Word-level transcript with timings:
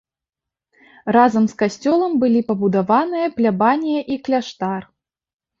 Разам 1.15 1.43
з 1.51 1.57
касцёлам 1.61 2.17
былі 2.23 2.41
пабудаваныя 2.49 3.27
плябанія 3.39 4.01
і 4.17 4.21
кляштар. 4.27 4.81